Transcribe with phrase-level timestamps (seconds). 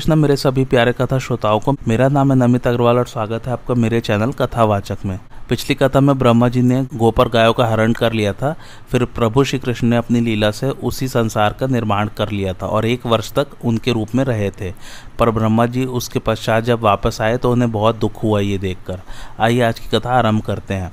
[0.00, 3.52] कृष्ण मेरे सभी प्यारे कथा श्रोताओं को मेरा नाम है नमित अग्रवाल और स्वागत है
[3.52, 7.92] आपका मेरे चैनल कथावाचक में। पिछली कथा में ब्रह्मा जी ने गोपर गायों का हरण
[7.92, 8.54] कर लिया था,
[8.90, 12.66] फिर प्रभु श्री कृष्ण ने अपनी लीला से उसी संसार का निर्माण कर लिया था
[12.66, 14.72] और एक वर्ष तक उनके रूप में रहे थे।
[15.18, 19.00] पर ब्रह्मा जी उसके पश्चात जब वापस आए तो उन्हें बहुत दुख हुआ ये देखकर।
[19.40, 20.90] आइए आज की कथा आरंभ करते हैं।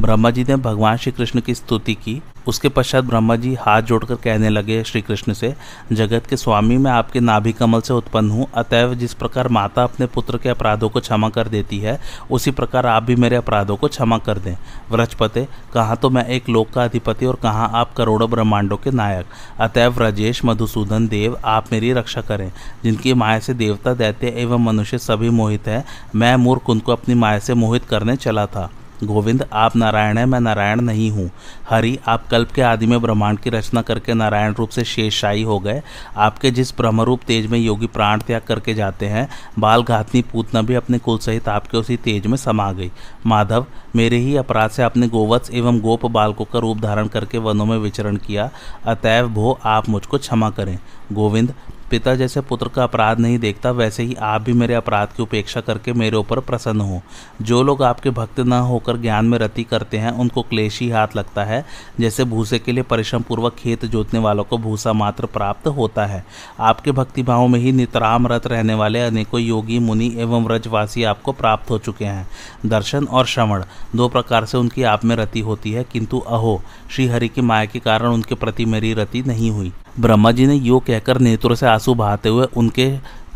[0.00, 4.14] ब्रह्मा जी ने भगवान श्री कृष्ण की स्तुति की उसके पश्चात ब्रह्मा जी हाथ जोड़कर
[4.14, 5.54] कहने लगे श्री कृष्ण से,
[5.92, 10.06] जगत के स्वामी, मैं आपके नाभि कमल से उत्पन्न हूँ। अतएव जिस प्रकार माता अपने
[10.06, 11.98] पुत्र के अपराधों को क्षमा कर देती है,
[12.30, 14.54] उसी प्रकार आप भी मेरे अपराधों को क्षमा कर दें।
[14.90, 19.26] व्रजपते कहाँ तो मैं एक लोक का अधिपति और कहाँ आप करोड़ों ब्रह्मांडों के नायक।
[19.60, 22.50] अतएव व्रजेश मधुसूदन, देव, आप मेरी रक्षा करें,
[22.84, 27.38] जिनकी माया से देवता, दैत्य एवं मनुष्य सभी मोहित है। मैं मूर्ख उनको अपनी माया
[27.38, 28.70] से मोहित करने चला था।
[29.04, 31.30] गोविंद, आप नारायण है, मैं नारायण नहीं हूँ।
[31.70, 35.58] हरि, आप कल्प के आदि में ब्रह्मांड की रचना करके नारायण रूप से शेषशाही हो
[35.58, 35.82] गए।
[36.16, 40.74] आपके जिस ब्रह्मरूप तेज में योगी प्राण त्याग करके जाते हैं, बाल घातनी पूतना भी
[40.74, 42.90] अपने कुल सहित आपके उसी तेज में समा गई।
[43.26, 43.66] माधव,
[43.96, 47.78] मेरे ही अपराध से आपने गोवत्स एवं गोप बालकों का रूप धारण करके वनों में
[47.78, 48.50] विचरण किया।
[48.86, 50.78] अतएव भो, आप मुझको क्षमा करें।
[51.12, 51.54] गोविंद
[51.90, 55.60] पिता जैसे पुत्र का अपराध नहीं देखता, वैसे ही आप भी मेरे अपराध की उपेक्षा
[55.60, 57.02] करके मेरे ऊपर प्रसन्न हो।
[57.42, 61.44] जो लोग आपके भक्त न होकर ज्ञान में रति करते हैं, उनको क्लेशी हाथ लगता
[61.44, 61.64] है।
[62.00, 66.24] जैसे भूसे के लिए परिश्रम पूर्वक खेत जोतने वालों को भूसा मात्र प्राप्त होता है।
[66.60, 71.32] आपके भक्ति भाव में ही नितराम रत रहने वाले अनेकों योगी, मुनि एवं व्रजवासी आपको
[71.32, 72.28] प्राप्त हो चुके हैं।
[72.66, 73.64] दर्शन और श्रवण,
[73.96, 77.78] दो प्रकार से उनकी आप में रति होती है, किंतु अहो, श्रीहरि की माया के
[77.78, 81.94] कारण उनके प्रति मेरी रति नहीं हुई। ब्रह्मा जी ने यो कहकर नेत्रों से आँसू
[81.94, 82.88] बहाते हुए उनके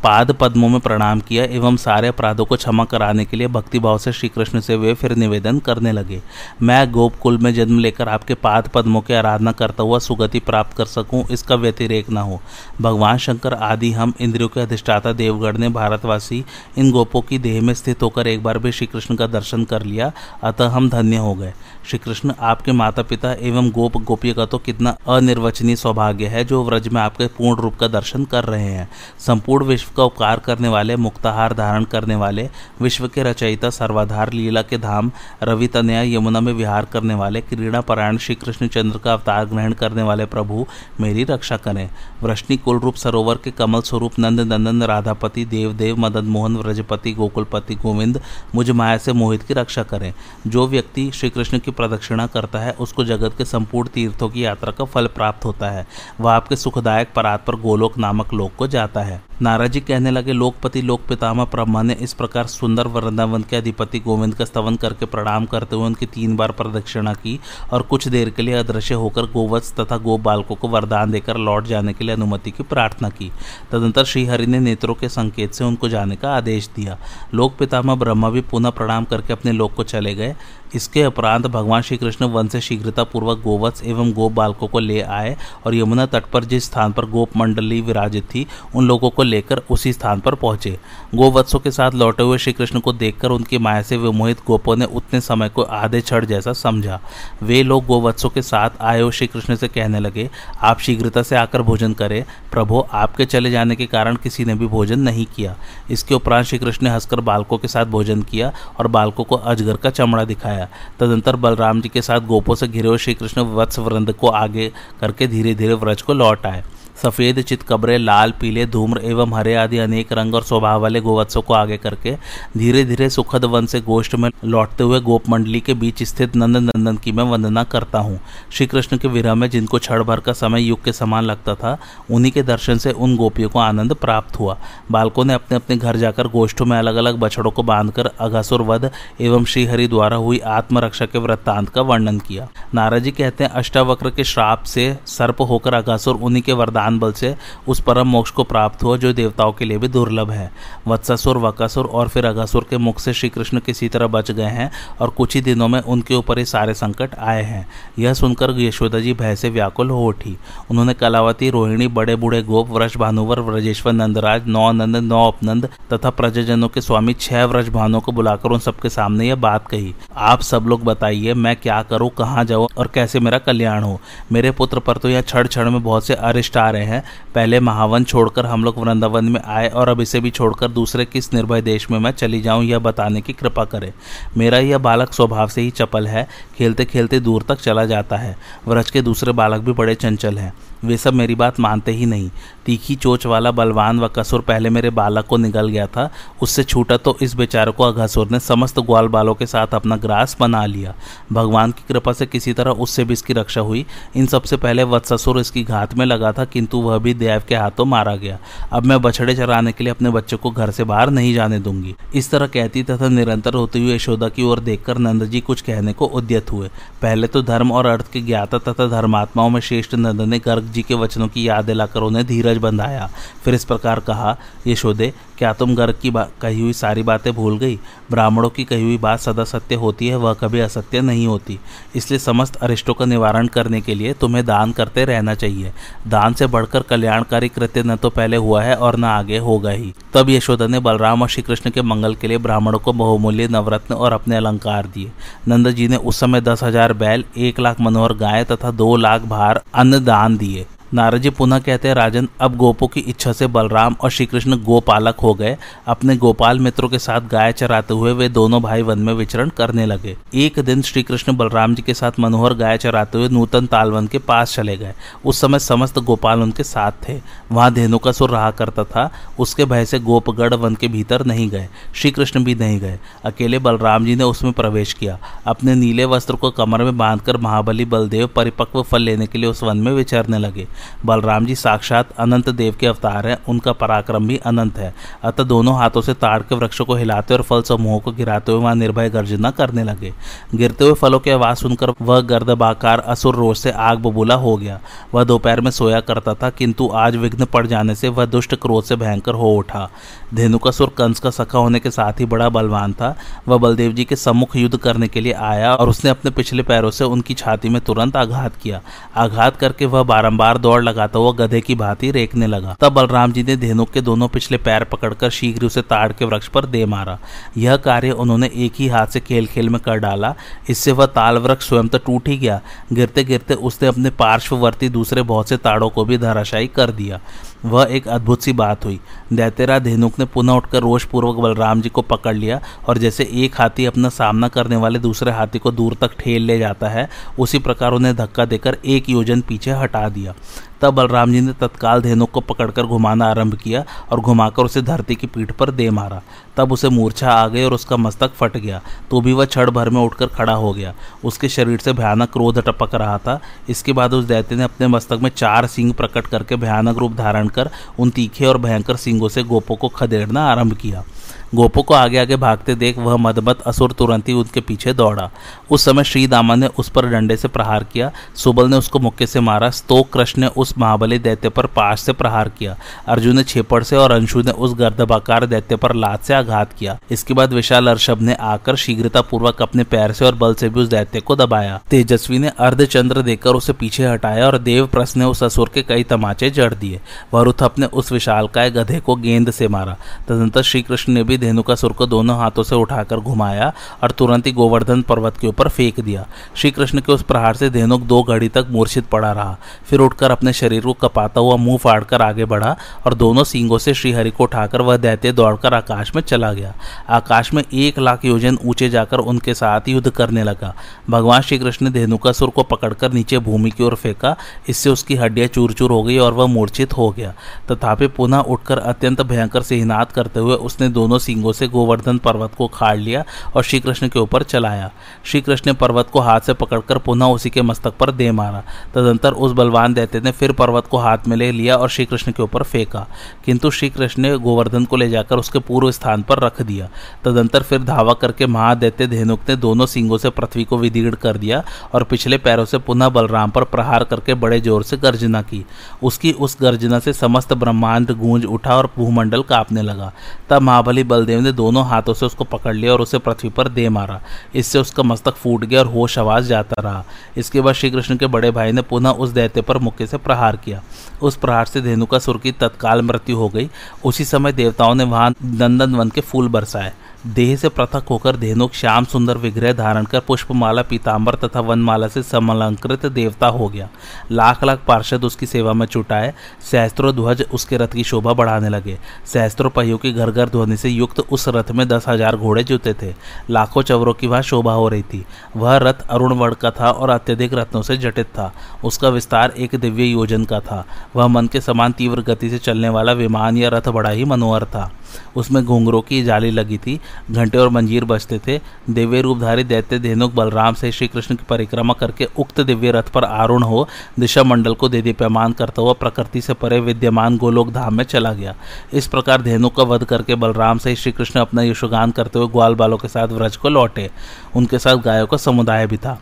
[0.03, 4.13] पाद पद्मों में प्रणाम किया एवं सारे अपराधों को क्षमा कराने के लिए भक्तिभाव से
[4.13, 6.21] श्री कृष्ण से वे फिर निवेदन करने लगे।
[6.63, 10.85] मैं गोपकुल में जन्म लेकर आपके पाद पद्मों की आराधना करता हुआ सुगति प्राप्त कर
[10.87, 12.41] सकूँ, इसका व्यतिरेक न हो।
[12.81, 16.45] भगवान शंकर आदि हम इंद्रियों के अधिष्ठाता देवगढ़ ने भारतवासी
[16.79, 19.83] इन गोपों की देह में स्थित होकर एक बार भी श्री कृष्ण का दर्शन कर
[19.83, 21.53] लिया, अतः हम धन्य हो गए।
[21.87, 26.65] श्री कृष्ण आपके माता पिता एवं गोप गोपियों का तो कितना अनिर्वचनीय सौभाग्य है जो
[26.65, 28.89] व्रज में आपके पूर्ण रूप का दर्शन कर रहे हैं।
[29.21, 32.49] संपूर्ण विश्व का उपकार करने वाले, मुक्ताहार धारण करने वाले,
[32.81, 37.81] विश्व के रचयिता सर्वाधार लीला के धाम रवि तनया यमुना में विहार करने वाले, क्रीड़ा
[37.81, 40.67] परायण श्री कृष्ण चंद्र का अवतार ग्रहण करने वाले प्रभु,
[41.01, 41.91] मेरी रक्षा करें।
[42.23, 47.75] वृष्णि कुल रूप सरोवर के कमल स्वरूप नंद नंदन राधापति, देवदेव मदन मोहन व्रजपति, गोकुलपति
[47.75, 48.21] गोविंद,
[48.55, 50.15] मुझ माया से मोहित की रक्षा करें।
[50.47, 54.73] जो व्यक्ति श्री कृष्ण की प्रदक्षिणा करता है, उसको जगत के संपूर्ण तीर्थों की यात्रा
[54.73, 55.87] का फल प्राप्त होता है।
[56.21, 60.83] वह आपके सुखदायक परात पर गोलोक नामक लोक को जाता है। नाराज़ कहने लगे, लोकपति
[60.83, 65.47] लोक पितामह ब्रह्मा ने इस प्रकार सुंदर वृंदावन के अधिपति गोविंद का स्तवन करके प्रणाम
[65.47, 67.39] करते हुए उनकी तीन बार प्रदक्षिणा की
[67.73, 71.67] और कुछ देर के लिए अदृश्य होकर गोवत्स तथा गो बालकों को वरदान देकर लौट
[71.67, 73.31] जाने के लिए अनुमति की प्रार्थना की।
[73.73, 76.99] तदंतर श्रीहरि ने नेत्रों के संकेत से उनको जाने का आदेश दिया।
[77.35, 80.35] लोक पितामह ब्रह्मा भी पुनः प्रणाम करके अपने लोक को चले गए।
[80.75, 85.01] इसके उपरांत भगवान श्री कृष्ण वन से शीघ्रता पूर्वक गोवत्स एवं गोप बालकों को ले
[85.01, 85.37] आए
[85.67, 89.63] और यमुना तट पर जिस स्थान पर गोप मंडली विराजित थी, उन लोगों को लेकर
[89.71, 90.79] उसी स्थान पर पहुँचे।
[91.15, 94.85] गोवत्सों के साथ लौटे हुए श्री कृष्ण को देखकर उनकी माया से विमोहित गोपों ने
[94.85, 97.01] उतने समय को आधे क्षण जैसा समझा।
[97.43, 100.29] वे लोग गोवत्सों के साथ आए हुए श्री कृष्ण से कहने लगे,
[100.61, 104.67] आप शीघ्रता से आकर भोजन करें। प्रभो, आपके चले जाने के कारण किसी ने भी
[104.67, 105.57] भोजन नहीं किया।
[105.91, 109.77] इसके उपरांत श्री कृष्ण ने हंसकर बालकों के साथ भोजन किया और बालकों को अजगर
[109.77, 110.69] का चमड़ा दिखाया। दिखाया
[111.01, 114.73] तदंतर बलराम जी के साथ गोपों से घिरे हुए श्री कृष्ण वत्स वृंद को आगे
[115.01, 116.65] करके धीरे धीरे व्रज को लौट आए।
[117.03, 121.55] सफ़ेद चितकबरे लाल, पीले, धूम्र एवं हरे आदि अनेक रंग और स्वभाव वाले गोवत्सों को
[121.55, 122.15] आगे करके
[122.57, 126.57] धीरे धीरे सुखद वन से गोष्ठ में लौटते हुए गोप मंडली के बीच स्थित नंद
[126.57, 128.19] नंदन की मैं वंदना करता हूँ।
[128.53, 131.77] श्री कृष्ण के विरह में जिनको क्षण भर का समय युग के समान लगता था,
[132.11, 134.57] उन्हीं के दर्शन से उन गोपियों को आनंद प्राप्त हुआ।
[134.91, 138.91] बालकों ने अपने अपने घर जाकर गोष्ठों में अलग अलग बछड़ों को बांधकर अघासुर वध
[139.21, 144.25] एवं श्रीहरि द्वारा हुई आत्मरक्षा के वृत्तांत का वर्णन किया। नाराजी कहते हैं, अष्टावक्र के
[144.25, 147.35] श्राप से सर्प होकर अघासुर उन्हीं के वरदान ज्ञान बल से
[147.69, 150.51] उस परम मोक्ष को प्राप्त हुआ, जो देवताओं के लिए भी दुर्लभ है।
[150.87, 154.71] वत्सासुर, वकासुर और फिर अगासुर के मुख से श्री कृष्ण किसी तरह बच गए हैं
[155.01, 157.67] और कुछ ही दिनों में उनके ऊपर ये सारे संकट आए हैं।
[157.99, 160.37] यह सुनकर यशोदा जी भय से व्याकुल हो उठी।
[160.71, 166.11] उन्होंने कलावती, रोहिणी बड़े बूढ़े गोप व्रज भानुवर व्रजेश्वर, नंदराज, नौ नंद, नौ अपनंद तथा
[166.13, 170.41] प्रजजनों के स्वामी छह व्रज भानुओं को बुलाकर उन सबके सामने यह बात कही, आप
[170.43, 174.01] सब लोग बताइए, मैं क्या करूँ, कहाँ जाऊँ और कैसे मेरा कल्याण हो?
[174.33, 177.03] मेरे पुत्र पर तो यह क्षण क्षण में बहुत से अरिष्ट आ रहे हैं।
[177.35, 181.33] पहले महावन छोड़कर हम लोग वृंदावन में आए और अब इसे भी छोड़कर दूसरे किस
[181.35, 183.93] निर्भय देश में मैं चली जाऊँ, यह बताने की कृपा करें।
[184.37, 186.27] मेरा यह बालक स्वभाव से ही चपल है
[186.59, 188.37] खेलते खेलते दूर तक चला जाता है।
[188.69, 190.53] व्रज के दूसरे बालक भी बड़े चंचल हैं।
[190.85, 192.31] वे सब मेरी बात मानते ही नहीं।
[192.67, 196.11] तीखी चोच वाला, बलवान व कसुर पहले मेरे बालक को निगल गया था।
[196.43, 200.37] उससे छूटा तो इस बेचारे को अघसुर ने समस्त ग्वाल बालों के साथ अपना ग्रास
[200.41, 200.95] बना लिया।
[201.33, 203.85] भगवान की कृपा से किसी तरह उससे भी इसकी रक्षा हुई।
[204.17, 207.85] इन सबसे पहले वत्ससुर इसकी घात में लगा था, किंतु वह भी देव के हाथों
[207.85, 208.39] मारा गया।
[208.73, 211.95] अब मैं बछड़े चराने के लिए अपने बच्चे को घर से बाहर नहीं जाने दूँगी।
[212.15, 215.93] इस तरह कहती तथा निरंतर होती हुई यशोदा की ओर देखकर नंद जी कुछ कहने
[215.93, 216.69] को उद्यत हुए।
[217.03, 220.83] पहले तो धर्म और अर्थ के ज्ञाता तथा धर्मात्माओं में श्रेष्ठ नंद ने गर्ग जी
[220.83, 223.11] के वचनों की याद दिलाकर उन्हें धीरज बंधाया।
[223.45, 224.37] फिर इस प्रकार कहा
[224.67, 227.79] यशोदे क्या तुम गर्ग की कही हुई सारी बातें भूल गई?
[228.11, 231.59] ब्राह्मणों की कही हुई बात सदा सत्य होती है, वह कभी असत्य नहीं होती।
[231.97, 235.73] इसलिए समस्त अरिष्टों का निवारण करने के लिए तुम्हें दान करते रहना चाहिए।
[236.09, 239.93] दान से बढ़कर कल्याणकारी कृत्य न तो पहले हुआ है और न आगे होगा ही।
[240.15, 243.95] तब यशोदा ने बलराम और श्री कृष्ण के मंगल के लिए ब्राह्मणों को बहुमूल्य नवरत्न
[243.95, 245.11] और अपने अलंकार दिए।
[245.49, 249.23] नंद जी ने उस समय दस हज़ार बैल, एक लाख मनोहर गाय तथा दो लाख
[249.25, 253.47] भार अन्न दान दिए। नारद जी पुनः कहते हैं, राजन, अब गोपों की इच्छा से
[253.47, 255.57] बलराम और श्री कृष्ण गोपालक हो गए।
[255.87, 259.87] अपने गोपाल मित्रों के साथ गाय चराते हुए वे दोनों भाई वन में विचरण करने
[259.87, 264.07] लगे। एक दिन श्री कृष्ण बलराम जी के साथ मनोहर गाय चराते हुए नूतन तालवन
[264.07, 264.93] के पास चले गए।
[265.25, 267.21] उस समय समस्त गोपाल उनके साथ थे।
[267.53, 271.49] वहाँ धेनु का सुर रहा करता था। उसके भय से गोपगढ़ वन के भीतर नहीं
[271.51, 276.05] गए। श्री कृष्ण भी नहीं गए। अकेले बलराम जी ने उसमें प्रवेश किया। अपने नीले
[276.05, 279.93] वस्त्र को कमर में बांधकर महाबली बलदेव परिपक्व फल लेने के लिए उस वन में
[279.93, 280.69] विचरने लगे।
[281.07, 285.77] बलराम जी, साक्षात अनंत देव के अवतार हैं, उनका पराक्रम भी अनंत है। अतः दोनों
[285.77, 289.11] हाथों से ताड़ के वृक्षों को हिलाते और फल समूहों को गिराते हुए वहाँ निर्भय
[289.11, 290.13] गर्जना करने लगे।
[290.55, 294.81] गिरते हुए फलों की आवाज़ सुनकर वह गर्दबाकार असुर रोष से आग बबूला हो गया।
[295.15, 298.85] वह दोपहर में सोया करता था, किंतु आज विघ्न पड़ जाने से वह दुष्ट क्रोध
[298.85, 299.89] से भयंकर हो उठा।
[300.35, 303.15] धेनुकासुर कंस का सखा होने के साथ ही बड़ा बलवान था।
[303.49, 306.91] वह बलदेव जी के सम्मुख युद्ध करने के लिए आया और उसने अपने पिछले पैरों
[306.91, 308.81] से उनकी छाती में तुरंत आघात किया।
[309.17, 313.43] आघात करके वह बारंबार दौड़ लगाता हुआ गधे की भांति रेखने लगा। तब बलराम जी
[313.43, 317.19] ने धेनुक के दोनों पिछले पैर पकड़कर शीघ्र उसे ताड़ के वृक्ष पर दे मारा।
[317.57, 320.35] यह कार्य उन्होंने एक ही हाथ से खेल खेल में कर डाला।
[320.71, 322.61] इससे वह ताल वृक्ष स्वयं तो टूट ही गया।
[322.93, 327.21] गिरते गिरते उसने अपने पार्श्ववर्ती दूसरे बहुत से ताड़ों को भी धराशायी कर दिया।
[327.65, 328.99] वह एक अद्भुत सी बात हुई।
[329.33, 333.85] दैतेरा धेनुक ने पुनः उठकर रोषपूर्वक बलराम जी को पकड़ लिया और जैसे एक हाथी
[333.87, 337.93] अपना सामना करने वाले दूसरे हाथी को दूर तक ठेल ले जाता है, उसी प्रकार
[337.93, 340.35] उन्हें धक्का देकर एक योजन पीछे हटा दिया।
[340.83, 345.15] तब बलराम जी ने तत्काल धेनुक को पकड़कर घुमाना आरंभ किया और घुमाकर उसे धरती
[345.15, 346.21] की पीठ पर दे मारा।
[346.57, 349.91] तब उसे मूर्छा आ गई और उसका मस्तक फट गया। तो भी वह क्षण भर
[349.91, 354.15] में उठकर खड़ा हो गया। उसके शरीर से भयानक क्रोध टपक रहा था। इसके बाद
[354.15, 358.11] उस दैत्य ने अपने मस्तक में चार सिंह प्रकट करके भयानक रूप धारण कर उन
[358.11, 361.05] तीखे और भयंकर सिंगों से गोपों को खदेड़ना आरंभ किया।
[361.55, 365.31] गोपो को आगे आगे भागते देख वह मदमत असुर तुरंत ही उनके पीछे दौड़ा।
[365.71, 369.27] उस समय श्री दामन ने उस पर डंडे से प्रहार किया। सुबल ने उसको मुक्के
[369.27, 372.77] से मारा। स्तोक कृष्ण ने उस महाबली दैत्य पर पाश से प्रहार किया।
[373.09, 376.99] अर्जुन ने छेपड़ से और अंशु ने उस गर्दबाकार दैत्य पर लात से आघात किया।
[377.11, 380.81] इसके बाद विशाल अर्षभ ने आकर शीघ्रता पूर्वक अपने पैर से और बल से भी
[380.81, 385.27] उस दैत्य को दबाया। तेजस्वी ने अर्धचंद्र देकर उसे पीछे हटाया और देव प्रश्न ने
[385.27, 387.01] उस असुर के कई तमाचे जड़ दिए।
[387.35, 389.97] वरुथप ने उस विशालकाय गधे को गेंद से मारा।
[390.29, 393.73] तदंतर श्री कृष्ण ने भी धेनुकासुर को दोनों हाथों से उठाकर घुमाया
[394.03, 397.71] और तुरंत ही गोवर्धन पर्वत के ऊपर फेंक दिया। श्री कृष्ण के उस प्रहार से
[397.71, 401.79] धेनुक दो घड़ी तक मूर्छित पड़ा रहा। फिर उठकर अपने शरीर को कपाता हुआ मुँह
[401.79, 406.23] फाड़कर आगे बढ़ा और दोनों सींगों से श्रीहरि को उठाकर वह दैत्य दौड़कर आकाश में
[406.23, 406.75] चला गया।
[407.09, 410.75] आकाश में एक लाख योजन ऊँचे जाकर उनके साथ युद्ध करने लगा।
[411.11, 414.37] भगवान श्री कृष्ण ने धेनुकासुर को पकड़कर नीचे भूमि की ओर फेंका।
[414.69, 417.33] इससे उसकी हड्डियाँ चूर चूर हो गई और वह मूर्छित हो गया।
[417.71, 422.67] तथापि पुनः उठकर अत्यंत भयंकर सिहनाद करते हुए उसने दोनों सिंगों से गोवर्धन पर्वत को
[422.69, 423.25] खाड़ लिया
[423.57, 424.91] और श्री कृष्ण के ऊपर चलाया।
[425.25, 428.63] श्री कृष्ण ने पर्वत को हाथ से पकड़कर पुनः उसी के मस्तक पर दे मारा।
[428.95, 432.33] तदंतर उस बलवान दैत्य ने फिर पर्वत को हाथ में ले लिया और श्री कृष्ण
[432.33, 433.07] के ऊपर फेंका।
[433.45, 436.89] किंतु श्री कृष्ण ने गोवर्धन को ले जाकर उसके पूर्व स्थान पर रख दिया।
[437.25, 441.63] तदंतर फिर धावा करके महादैत्य धेनुक ने दोनों सिंगों से पृथ्वी को विदीर्ण कर दिया
[441.95, 445.65] और पिछले पैरों से पुनः बलराम पर प्रहार करके बड़े ज़ोर से गर्जना की।
[446.03, 450.13] उसकी उस गर्जना से समस्त ब्रह्मांड गूंज उठा और भूमंडल कांपने लगा।
[450.51, 453.89] तब महाबली बलदेव ने दोनों हाथों से उसको पकड़ लिया और उसे पृथ्वी पर दे
[453.89, 454.21] मारा।
[454.55, 457.05] इससे उसका मस्तक फूट गया और होश आवाज़ जाता रहा।
[457.37, 460.57] इसके बाद श्री कृष्ण के बड़े भाई ने पुनः उस दैत्य पर मुक्के से प्रहार
[460.57, 460.83] किया।
[461.23, 463.69] उस प्रहार से धेनुका सुर की तत्काल मृत्यु हो गई।
[464.05, 466.93] उसी समय देवताओं ने वहाँ नंदन वन के फूल बरसाए।
[467.25, 472.23] देह से पृथक होकर धेनुक श्याम सुंदर विग्रह धारण कर पुष्पमाला पीताम्बर तथा वनमाला से
[472.23, 473.89] समलंकृत देवता हो गया।
[474.33, 476.33] लाख लाख पार्षद उसकी सेवा में चुटाए
[476.71, 478.99] सहस्त्रों ध्वज उसके रथ की शोभा बढ़ाने लगे।
[479.33, 482.95] सहस्त्रों पहियों की घर घर ध्वनि से युक्त उस रथ में दस हज़ार घोड़े जुते
[483.03, 483.13] थे।
[483.51, 485.25] लाखों चवरों की वहाँ शोभा हो रही थी।
[485.57, 488.53] वह रथ अरुण वर्ण का था और अत्यधिक रत्नों से जटित था।
[488.85, 490.85] उसका विस्तार एक दिव्य योजन का था।
[491.17, 494.65] वह मन के समान तीव्र गति से चलने वाला विमान या रथ बड़ा ही मनोहर
[494.65, 494.91] था।
[495.37, 496.99] उसमें घुंघरों की जाली लगी थी,
[497.31, 498.59] घंटे और मंजीर बजते थे।
[498.91, 503.25] दिव्य रूपधारी दैत्य धेनुक बलराम से श्री कृष्ण की परिक्रमा करके उक्त दिव्य रथ पर
[503.25, 503.87] आरूढ़ हो
[504.19, 508.33] दिशा मंडल को दे दीप्यमान करता हुआ प्रकृति से परे विद्यमान गोलोक धाम में चला
[508.33, 508.55] गया।
[508.93, 512.75] इस प्रकार धेनुक का वध करके बलराम से श्री कृष्ण अपना यशोगान करते हुए ग्वाल
[512.75, 514.11] बालों के साथ व्रज को लौटे।
[514.57, 516.19] उनके साथ गायों का समुदाय भी था।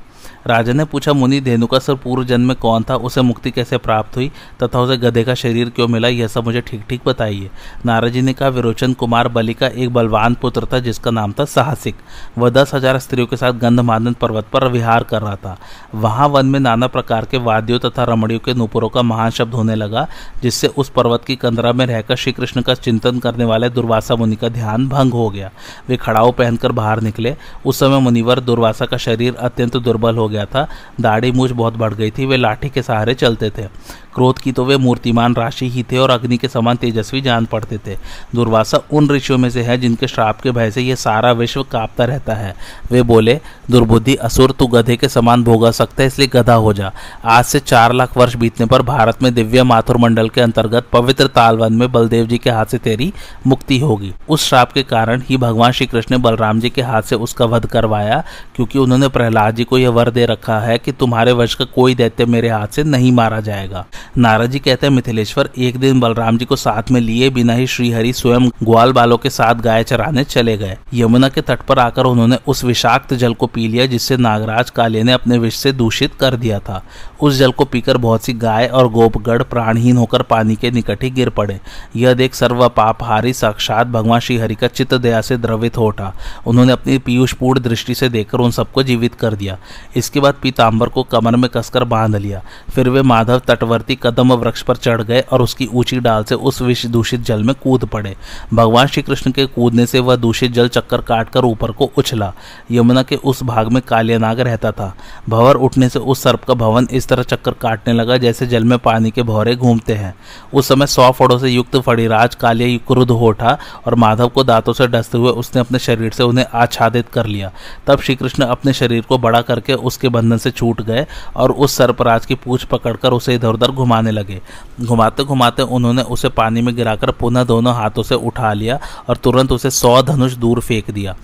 [0.47, 2.97] राजा ने पूछा, मुनि, धेनुका सर पूर्व जन्म में कौन था?
[2.97, 4.30] उसे मुक्ति कैसे प्राप्त हुई?
[4.62, 6.09] तथा उसे गधे का शरीर क्यों मिला?
[6.09, 7.50] यह सब मुझे ठीक ठीक बताइए।
[7.87, 11.44] नारद जी ने कहा, विरोचन कुमार बलि का एक बलवान पुत्र था, जिसका नाम था
[11.44, 11.94] साहसिक।
[12.38, 15.56] वह दस हज़ार स्त्रियों के साथ गंधमादन पर्वत पर विहार कर रहा था।
[15.94, 19.75] वहाँ वन में नाना प्रकार के वाद्यों तथा रमणियों के नुपुरों का महान शब्द होने
[19.75, 20.06] लगा,
[20.42, 24.37] जिससे उस पर्वत की कंदरा में रहकर श्री कृष्ण का चिंतन करने वाले दुर्वासा मुनि
[24.37, 25.50] का ध्यान भंग हो गया।
[25.88, 30.44] वे खड़ाऊ पहनकर बाहर निकले। उस समय मुनिवर दुर्वासा का शरीर अत्यंत दुर्बल हो गया
[30.46, 30.68] था।
[31.00, 33.66] दाढ़ी मूछ बहुत बढ़ गई थी। वे लाठी के सहारे चलते थे।
[34.14, 37.79] क्रोध की तो वे मूर्तिमान राशि ही थे और अग्नि के समान तेजस्वी जान पड़ते
[37.79, 37.97] थे।
[38.35, 42.05] दुर्वासा उन ऋषियों में से है जिनके श्राप के भय से यह सारा विश्व कांपता
[42.05, 42.55] रहता है।
[42.90, 43.38] वे बोले,
[43.71, 46.93] दुर्बुद्धि असुर, तू गधे के समान भोगा सकता है, इसलिए गधा हो जा।
[47.25, 51.26] आज से चार लाख वर्ष बीतने पर भारत में दिव्य माथुर मंडल के अंतर्गत पवित्र
[51.26, 53.12] तालवन में बलदेव जी के हाथ से तेरी
[53.47, 57.02] मुक्ति होगी। उस श्राप के कारण ही भगवान श्री कृष्ण ने बलराम जी के हाथ
[57.02, 58.23] से उसका वध करवाया,
[58.57, 61.95] क्योंकि उन्होंने प्रहलाद जी को यह वर दे रखा है कि तुम्हारे वश का कोई
[61.95, 63.87] दैत्य मेरे हाथ से नहीं मारा जाएगा।
[64.19, 67.66] नारद जी कहते हैं मिथिलेश्वर, एक दिन बलराम जी को साथ में लिए बिना ही
[67.66, 72.04] श्रीहरि स्वयं ग्वाल बालों के साथ गाय चराने चले गए। यमुना के तट पर आकर
[72.04, 76.14] उन्होंने उस विषाक्त जल को पी लिया, जिससे नागराज काले ने अपने विष से दूषित
[76.14, 76.85] कर दिया था।
[77.21, 81.11] उस जल को पीकर बहुत सी गाय और गोपगढ़ प्राणहीन होकर पानी के निकट ही
[81.11, 81.61] गिर पड़े।
[81.97, 86.14] यह देख सर्व पापहारी साक्षात भगवान श्रीहरि का चित्त दया से द्रवित हो उठा।
[86.47, 89.59] उन्होंने अपनी पीयूषपूर्ण दृष्टि से देखकर उन सबको जीवित कर दिया।
[89.97, 92.42] इसके बाद पीताम्बर को कमर में कसकर बाँध लिया।
[92.75, 96.61] फिर वे माधव तटवर्ती कदम वृक्ष पर चढ़ गए और उसकी ऊँची डाल से उस
[96.62, 98.16] विष दूषित जल में कूद पड़े।
[98.54, 102.32] भगवान श्री कृष्ण के कूदने से वह दूषित जल चक्कर काटकर ऊपर को उछला।
[102.70, 104.94] यमुना के उस भाग में कालियानाग रहता था।
[105.28, 108.78] भवर उठने से उस सर्प का भवन इस तरह चक्कर काटने लगा जैसे जल में
[108.78, 110.14] पानी के भौरे घूमते हैं।
[110.54, 114.73] उस समय सौ फड़ों से युक्त फड़ीराज कालिया क्रुद्ध हो उठा और माधव को दांतों
[114.73, 117.50] से डसते हुए उसने अपने शरीर से उन्हें आच्छादित कर लिया।
[117.87, 121.06] तब श्री कृष्ण अपने शरीर को बड़ा करके उसके बंधन से छूट गए
[121.37, 124.40] और उस सर्पराज की पूछ पकड़कर उसे इधर उधर घुमाने लगे।
[124.80, 129.52] घुमाते घुमाते उन्होंने उसे पानी में गिराकर पुनः दोनों हाथों से उठा लिया और तुरंत
[129.52, 131.16] उसे सौ धनुष दूर फेंक दिया।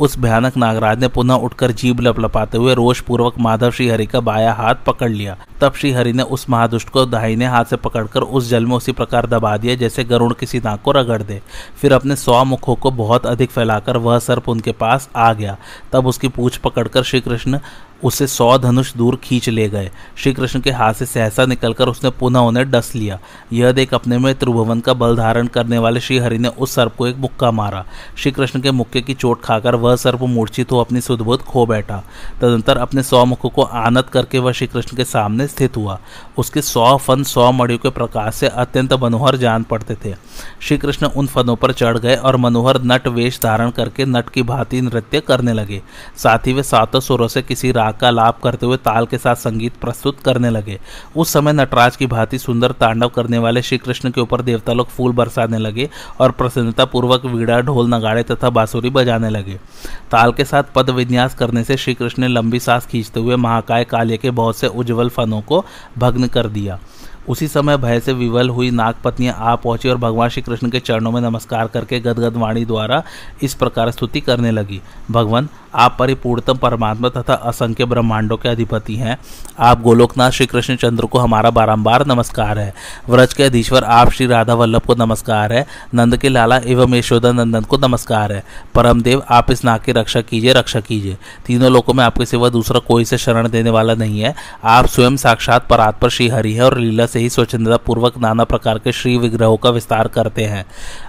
[0.00, 4.52] उस भयानक नागराज ने पुनः उठकर जीभ लपलपाते हुए रोष पूर्वक माधव श्रीहरि का बाया
[4.52, 8.66] हाथ पकड़ लिया। तब श्रीहरि ने उस महादुष्ट को दाहिने हाथ से पकड़कर उस जल
[8.66, 11.40] में उसी प्रकार दबा दिया, जैसे गरुण किसी नाक को रगड़ दे।
[11.80, 15.56] फिर अपने सौ मुखों को बहुत अधिक फैलाकर वह सर्प उनके पास आ गया।
[15.92, 17.58] तब उसकी पूछ पकड़कर श्री कृष्ण
[18.04, 22.10] उसे सौ धनुष दूर खींच ले गए। श्री कृष्ण के हाथ से सहसा निकलकर उसने
[22.10, 23.18] पुनः उन्हें डस लिया।
[23.52, 26.96] यह देख अपने में त्रिभुवन का बल धारण करने वाले श्री हरि ने उस सर्प
[26.96, 27.84] को एक मुक्का मारा।
[28.16, 32.02] श्री कृष्ण के मुक्के की चोट खाकर वह सर्प मूर्छित हो अपनी सुदबुद खो बैठा।
[32.40, 35.98] तदंतर अपने सौ मुख को आनंद करके वह श्री कृष्ण के सामने स्थित हुआ।
[36.38, 40.14] उसके सौ फन, सौ मड़ियों के प्रकाश से अत्यंत मनोहर जान पड़ते थे।
[40.60, 44.42] श्री कृष्ण उन फनों पर चढ़ गए और मनोहर नट वेश धारण करके नट की
[44.42, 45.82] भांति नृत्य करने लगे।
[46.16, 49.34] साथ ही वे सातों सुरों से किसी राग का लाभ करते हुए ताल के साथ
[49.34, 50.78] संगीत प्रस्तुत करने लगे।
[51.16, 54.88] उस समय नटराज की भांति सुंदर तांडव करने वाले श्री कृष्ण के ऊपर देवता लोग
[54.88, 55.88] फूल बरसाने लगे
[56.20, 59.58] और प्रसन्नता पूर्वक वीड़ा, ढोल, नगाड़े तथा बांसुरी बजाने लगे।
[60.10, 63.84] ताल के साथ पद विन्यास करने से श्री कृष्ण ने लंबी सांस खींचते हुए महाकाय
[63.84, 65.64] काल्य के बहुत से उज्जवल फनों को
[65.98, 66.78] भग्न कर दिया।
[67.28, 71.10] उसी समय भय से विवल हुई नागपत्नियाँ आ पहुँची और भगवान श्री कृष्ण के चरणों
[71.10, 73.02] में नमस्कार करके गदगद वाणी द्वारा
[73.42, 79.18] इस प्रकार स्तुति करने लगी। भगवान आप परिपूर्णतम परमात्मा तथा असंख्य ब्रह्मांडों के अधिपति हैं।
[79.58, 82.74] आप गोलोकनाथ श्री कृष्ण चंद्र को हमारा बारंबार नमस्कार है।
[83.08, 87.32] व्रज के अधीश्वर आप श्री राधा वल्लभ को नमस्कार है। नंद के लाला एवं यशोदा
[87.32, 91.16] नंदन को नमस्कार है। परमदेव, आप इस नाग की रक्षा कीजिए रक्षा कीजिए।
[91.46, 95.16] तीनों लोगों में आपके सिवा दूसरा कोई से शरण देने वाला नहीं है। आप स्वयं
[95.16, 99.16] साक्षात परात्पर श्री हरि है और लीला से ही स्वच्छंदता पूर्वक नाना प्रकार के श्री
[99.18, 100.66] विग्रहों का विस्तार करते हैं।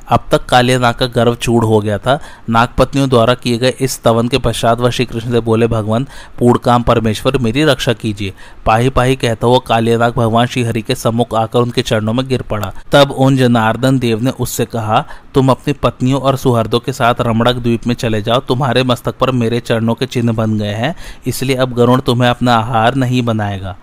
[0.09, 2.19] अब तक कालिया नाग का गर्व चूड़ हो गया था।
[2.49, 6.07] नागपत्नियों द्वारा किए गए इस तवन के वह श्री कृष्ण से बोले, भगवान,
[6.39, 8.33] पूर्णकाम परमेश्वर, मेरी रक्षा कीजिए।
[8.65, 12.41] पाही पाही कहता हुआ कालियानाग भगवान श्री हरि के सम्मुख आकर उनके चरणों में गिर
[12.41, 17.21] पड़ा। तब उन जनार्दन देव ने उससे कहा, तुम अपनी पत्नियों और सुहर्दों के साथ
[17.21, 20.95] रमणक द्वीप में चले जाओ। तुम्हारे मस्तक पर मेरे चरणों के चिन्ह बन गए हैं,
[21.27, 23.75] इसलिए अब गरुण तुम्हें अपना आहार नहीं बनाएगा।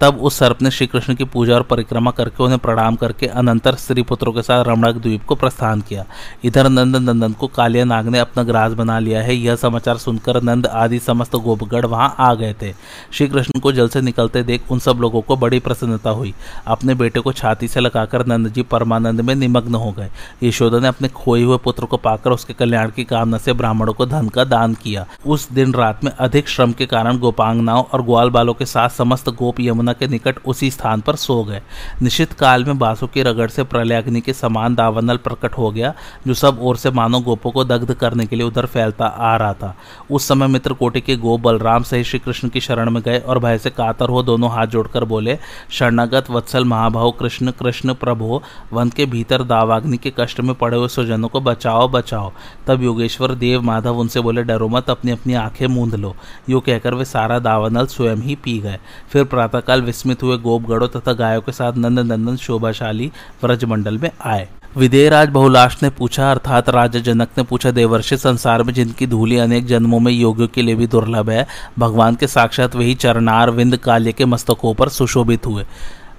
[0.00, 3.74] तब उस सर्प ने श्री कृष्ण की पूजा और परिक्रमा करके उन्हें प्रणाम करके अनंतर
[3.74, 6.04] स्त्री पुत्रों के साथ रमणक द्वीप को प्रस्थान किया।
[6.44, 10.42] इधर नंद नंदन को कालिया नाग ने अपना ग्रास बना लिया है। यह समाचार सुनकर
[10.42, 12.72] नंद आदि समस्त गोपगढ़ वहाँ आ गए थे।
[13.12, 16.34] श्री कृष्ण को जल से निकलते देख उन सब लोगों को बड़ी प्रसन्नता हुई।
[16.66, 20.10] अपने बेटे को छाती से लगाकर नंद जी परमानंद में निमग्न हो गए।
[20.42, 24.06] यशोदा ने अपने खोए हुए पुत्र को पाकर उसके कल्याण की कामना से ब्राह्मणों को
[24.06, 28.30] धन का दान किया। उस दिन रात में अधिक श्रम के कारण गोपांगनाओं और ग्वाल
[28.30, 31.62] बालों के साथ समस्त गोप यमुना यमुना के निकट उसी स्थान पर सो गए।
[32.02, 35.94] निश्चित काल में बासु की रगड़ से प्रलयाग्नि के समान दावनल प्रकट हो गया,
[36.26, 39.52] जो सब ओर से मानव गोपों को दग्ध करने के लिए उधर फैलता आ रहा
[39.52, 39.74] था।
[40.10, 43.38] उस समय मित्र कोटि के गोप बलराम सहित श्री कृष्ण की शरण में गए और
[43.38, 45.38] भय से कातर हो दोनों हाथ जोड़कर बोले,
[45.70, 50.88] शरणागत वत्सल महाभाव कृष्ण कृष्ण प्रभो, वन के भीतर दावाग्नि के कष्ट में पड़े हुए
[50.88, 52.32] स्वजनों को बचाओ बचाओ।
[52.66, 56.14] तब योगेश्वर देव माधव उनसे बोले, डरो मत अपनी अपनी आँखें मूंद लो।
[56.50, 58.78] यो कहकर वे सारा दावानल स्वयं ही पी गए।
[59.10, 63.10] फिर प्रातःकाल तत्काल विस्मित हुए गोपगढ़ों तथा गायों के साथ नंद नंदन शोभाशाली
[63.42, 68.72] व्रजमंडल में आए। विदेयराज बहुलाश ने पूछा, अर्थात राजा जनक ने पूछा, देवर्षि संसार में
[68.74, 71.46] जिनकी धूली अनेक जन्मों में योगियों के लिए भी दुर्लभ है,
[71.78, 75.64] भगवान के साक्षात वही चरणार विंद काल्य के मस्तकों पर सुशोभित हुए।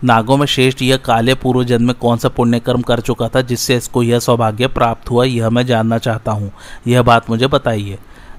[0.04, 3.41] नागों में श्रेष्ठ यह काले पूर्व जन्म में कौन सा पुण्य कर्म कर चुका था,
[3.41, 6.52] जिससे इसको यह सौभाग्य प्राप्त हुआ, यह मैं जानना चाहता हूँ।
[6.88, 7.98] यह बात मुझे बताइए।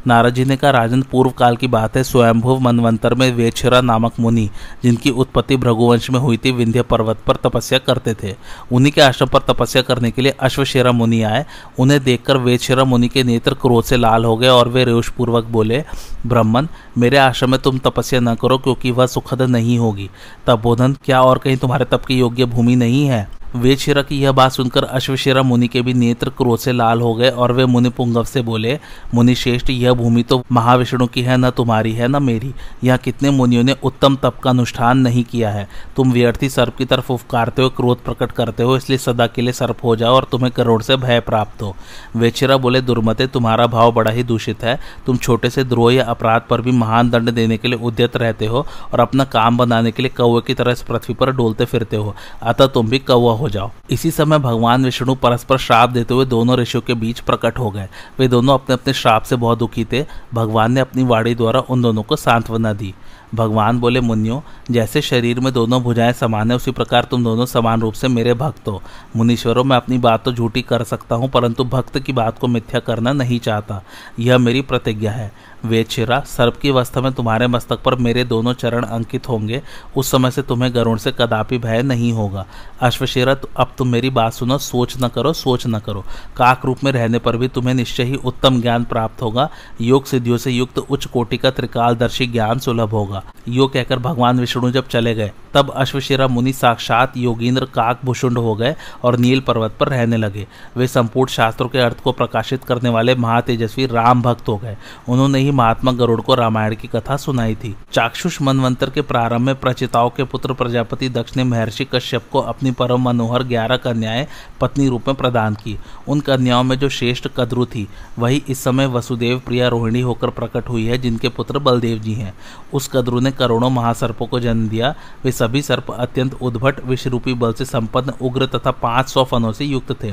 [0.08, 4.12] नारद जी ने कहा राजन पूर्व काल की बात है। स्वयंभुव मनवंतर में वेक्षरा नामक
[4.20, 4.48] मुनि,
[4.82, 8.34] जिनकी उत्पत्ति भृगुवंश में हुई थी, विंध्य पर्वत पर तपस्या करते थे।
[8.72, 11.44] उन्हीं के आश्रम पर तपस्या करने के लिए अश्वशेरा मुनि आए।
[11.78, 14.84] उन्हें देखकर वेदशेरा मुनि के नेत्र क्रोध से लाल हो गए और वे
[15.16, 15.84] पूर्वक बोले,
[16.26, 16.66] ब्राह्मण,
[16.98, 20.10] मेरे आश्रम में तुम तपस्या न करो, क्योंकि वह सुखद नहीं होगी।
[20.46, 23.37] तब बोधन क्या और कहीं तुम्हारे तप की योग्य भूमि नहीं है?
[23.56, 27.30] वेदशिरा की यह बात सुनकर अश्वशिरा मुनि के भी नेत्र क्रोध से लाल हो गए
[27.30, 28.78] और वे मुनि पुंगव से बोले,
[29.14, 33.30] मुनि श्रेष्ठ, यह भूमि तो महाविष्णु की है, न तुम्हारी है, न मेरी। यहाँ कितने
[33.30, 37.62] मुनियों ने उत्तम तप का अनुष्ठान नहीं किया है। तुम व्यर्थी सर्प की तरफ़ उपकारते
[37.62, 40.82] हो, क्रोध प्रकट करते हो, इसलिए सदा के लिए सर्प हो जाओ और तुम्हें करोड़
[40.82, 41.76] से भय प्राप्त हो।
[42.16, 46.42] वेचिरा बोले, दुर्मते, तुम्हारा भाव बड़ा ही दूषित है। तुम छोटे से द्रोह या अपराध
[46.50, 50.02] पर भी महान दंड देने के लिए उद्यत रहते हो और अपना काम बनाने के
[50.02, 53.48] लिए कौए की तरह इस पृथ्वी पर डोलते फिरते हो। अतः तुम भी कौआ हो
[53.48, 57.70] जाओ। इसी समय भगवान विष्णु परस्पर श्राप देते हुए दोनों ऋषियों के बीच प्रकट हो
[57.70, 61.60] गए। वे दोनों अपने अपने श्राप से बहुत दुखी थे। भगवान ने अपनी वाणी द्वारा
[61.60, 62.94] उन दोनों को सांत्वना दी।
[63.34, 67.80] भगवान बोले, मुनियो, जैसे शरीर में दोनों भुजाएँ समान है, उसी प्रकार तुम दोनों समान
[67.80, 68.82] रूप से मेरे भक्त हो।
[69.16, 72.80] मुनीश्वरों, मैं अपनी बात तो झूठी कर सकता हूँ, परंतु भक्त की बात को मिथ्या
[72.80, 73.82] करना नहीं चाहता।
[74.18, 78.82] यह मेरी प्रतिज्ञा है। वेचिरा सर्प की अवस्था में तुम्हारे मस्तक पर मेरे दोनों चरण
[78.82, 79.62] अंकित होंगे।
[79.96, 82.46] उस समय से तुम्हें गरुण से कदापि भय नहीं होगा।
[82.80, 86.04] अश्वशेरा अब तुम मेरी बात सुनो, सोच न करो, सोच न करो।
[86.36, 90.36] काक रूप में रहने पर भी तुम्हें निश्चय ही उत्तम ज्ञान प्राप्त होगा। योग सिद्धियों
[90.36, 93.17] से युक्त उच्च कोटि का त्रिकालदर्शी ज्ञान सुलभ होगा।
[93.48, 98.54] यो कहकर भगवान विष्णु जब चले गए तब अश्वशिरा मुनि साक्षात योगींद्र काक भूषुंड हो
[98.54, 102.88] गए और नील पर्वत पर रहने लगे। वे संपूर्ण शास्त्रों के अर्थ को प्रकाशित करने
[102.88, 104.76] वाले महातेजस्वी राम भक्त हो गए।
[105.08, 109.54] उन्होंने ही महात्मा गरुड़ को रामायण की कथा सुनाई थी। चाक्षुष मनवंतर के प्रारंभ में
[109.54, 114.26] प्रचिताओं के पुत्र प्रजापति दक्ष ने महर्षि कश्यप को अपनी परम मनोहर ग्यारह कन्याएँ
[114.60, 118.86] पत्नी रूप में प्रदान की। उन कन्याओं में जो श्रेष्ठ कद्रु थी, वही इस समय
[118.86, 122.34] वसुदेव प्रिया रोहिणी होकर प्रकट हुई है, जिनके पुत्र बलदेव जी हैं।
[122.72, 127.52] उस कद्रु ने करोड़ों महासर्पों को जन्म दिया। वे सभी सर्प अत्यंत उद्भट, विषरूपी बल
[127.52, 130.12] से संपन्न, उग्र तथा पाँच सौ फनों से युक्त थे।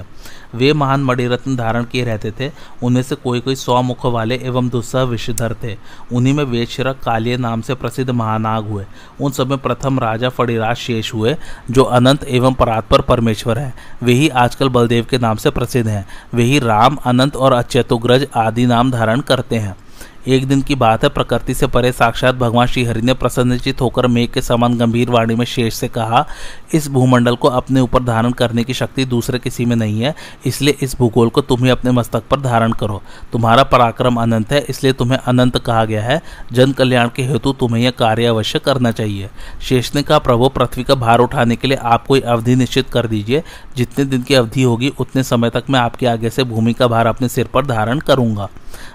[0.56, 2.52] वे महान मणिरत्न धारण किए रहते थे।
[2.84, 5.76] उनमें से कोई कोई सौ मुख वाले एवं दुस्सह विषधर थे।
[6.14, 8.86] उन्हीं में वेदशिरा कालिय नाम से प्रसिद्ध महानाग हुए।
[9.22, 11.36] उन सब में प्रथम राजा फणिराज शेष हुए,
[11.72, 16.06] जो अनंत एवं परात्पर परमेश्वर है। वे ही आजकल बलदेव के नाम से प्रसिद्ध हैं।
[16.34, 19.76] वे ही राम, अनंत और अच्युतुग्रज आदि नाम धारण करते हैं।
[20.28, 24.30] एक दिन की बात है। प्रकृति से परे साक्षात भगवान श्रीहरि ने प्रसन्नचित होकर मेघ
[24.30, 26.26] के समान गंभीर वाणी में शेष से कहा,
[26.74, 30.14] इस भूमंडल को अपने ऊपर धारण करने की शक्ति दूसरे किसी में नहीं है,
[30.46, 34.94] इसलिए इस भूगोल को तुम्हें अपने मस्तक पर धारण करो। तुम्हारा पराक्रम अनंत है, इसलिए
[34.94, 36.22] तुम्हें अनंत कहा गया है।
[36.54, 39.30] जन कल्याण के हेतु तुम्हें यह कार्य अवश्य करना चाहिए।
[39.62, 43.08] शेष ने कहा, प्रभु, पृथ्वी का भार उठाने के लिए आप कोई अवधि निश्चित कर
[43.08, 43.44] दीजिए।
[43.78, 47.08] जितने दिन की अवधि होगी, उतने समय तक मैं आपके आगे से भूमि का भार
[47.08, 48.50] अपने सिर पर धारण करूँगा।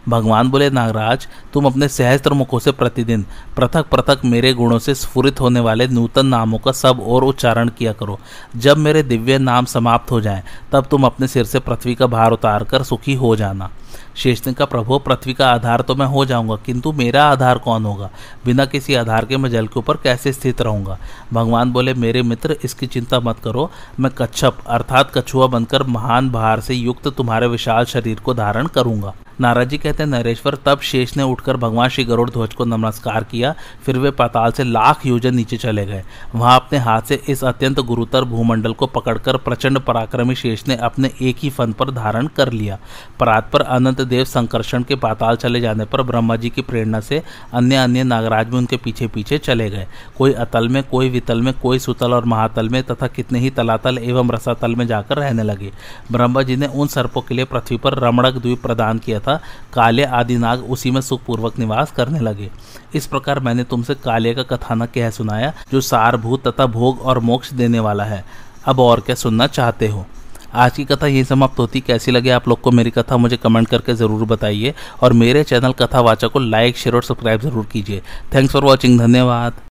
[0.09, 3.25] भगवान बोले, नागराज, तुम अपने सहस्त्र मुखों से प्रतिदिन
[3.57, 7.93] पृथक पृथक मेरे गुणों से स्फुरित होने वाले नूतन नामों का सब और उच्चारण किया
[7.93, 8.19] करो।
[8.57, 12.33] जब मेरे दिव्य नाम समाप्त हो जाएँ, तब तुम अपने सिर से पृथ्वी का भार
[12.33, 13.71] उतार कर सुखी हो जाना।
[14.17, 18.11] शेषनाग का प्रभु, पृथ्वी का आधार तो मैं हो जाऊँगा, किंतु मेरा आधार कौन होगा?
[18.45, 20.99] बिना किसी आधार के मैं जल के ऊपर कैसे स्थित रहूँगा?
[21.33, 26.61] भगवान बोले, मेरे मित्र, इसकी चिंता मत करो। मैं कच्छप, अर्थात कछुआ बनकर महान भार
[26.61, 31.23] से युक्त तुम्हारे विशाल शरीर को धारण करूँगा। नाराज़ कहते हैं नरेश्वर, तब शेष ने
[31.23, 35.57] उठकर भगवान श्री गरुड़ ध्वज को नमस्कार किया, फिर वे पाताल से लाख योजन नीचे
[35.57, 36.03] चले गए।
[36.35, 41.11] वहाँ अपने हाथ से इस अत्यंत गुरुतर भूमंडल को पकड़कर प्रचंड पराक्रमी शेष ने अपने
[41.23, 42.79] एक ही फन पर धारण कर लिया।
[43.21, 47.23] परात पर अनंत देव संकर्षण के पाताल चले जाने पर ब्रह्मा जी की प्रेरणा से
[47.53, 49.87] अन्य अन्य नागराज भी उनके पीछे पीछे चले गए।
[50.19, 53.99] कोई अतल में, कोई वितल में, कोई सुतल और महातल में तथा कितने ही तलातल
[53.99, 55.73] एवं रसातल में जाकर रहने लगे।
[56.13, 59.41] ब्रह्मा जी ने उन सर्पों के लिए पृथ्वी पर रमणक द्वीप प्रदान किया था था,
[59.75, 62.51] काले आदि नाग उसी में सुखपूर्वक निवास करने लगे।
[62.95, 67.53] इस प्रकार मैंने तुमसे काले का कथानक कह सुनाया, जो सारभूत तथा भोग और मोक्ष
[67.53, 68.25] देने वाला है।
[68.65, 70.07] अब और क्या सुनना चाहते हो?
[70.55, 73.69] आज की कथा यही समाप्त होती। कैसी लगे आप लोग को मेरी कथा, मुझे कमेंट
[73.69, 78.03] करके ज़रूर बताइए। और मेरे चैनल कथावाचा को लाइक, शेयर और सब्सक्राइब ज़रूर कीजिए।
[78.35, 79.53] थैंक्स फॉर वॉचिंग, धन्यवाद।